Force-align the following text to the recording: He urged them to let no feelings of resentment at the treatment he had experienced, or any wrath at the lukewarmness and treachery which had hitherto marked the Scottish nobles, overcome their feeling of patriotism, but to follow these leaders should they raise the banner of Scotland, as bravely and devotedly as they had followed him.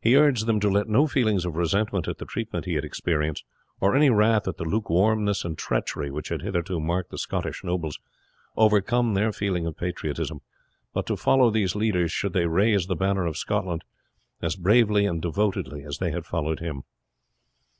He 0.00 0.14
urged 0.16 0.46
them 0.46 0.60
to 0.60 0.68
let 0.68 0.86
no 0.86 1.08
feelings 1.08 1.44
of 1.44 1.56
resentment 1.56 2.06
at 2.06 2.18
the 2.18 2.24
treatment 2.24 2.64
he 2.64 2.74
had 2.74 2.84
experienced, 2.84 3.42
or 3.80 3.96
any 3.96 4.08
wrath 4.08 4.46
at 4.46 4.56
the 4.56 4.64
lukewarmness 4.64 5.44
and 5.44 5.58
treachery 5.58 6.12
which 6.12 6.28
had 6.28 6.42
hitherto 6.42 6.78
marked 6.78 7.10
the 7.10 7.18
Scottish 7.18 7.64
nobles, 7.64 7.98
overcome 8.56 9.14
their 9.14 9.32
feeling 9.32 9.66
of 9.66 9.76
patriotism, 9.76 10.42
but 10.94 11.06
to 11.06 11.16
follow 11.16 11.50
these 11.50 11.74
leaders 11.74 12.12
should 12.12 12.34
they 12.34 12.46
raise 12.46 12.86
the 12.86 12.94
banner 12.94 13.26
of 13.26 13.36
Scotland, 13.36 13.82
as 14.40 14.54
bravely 14.54 15.06
and 15.06 15.20
devotedly 15.22 15.82
as 15.82 15.98
they 15.98 16.12
had 16.12 16.24
followed 16.24 16.60
him. 16.60 16.84